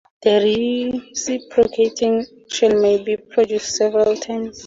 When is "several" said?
3.75-4.15